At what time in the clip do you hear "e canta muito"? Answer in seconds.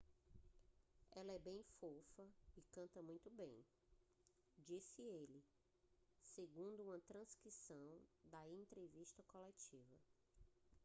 2.57-3.29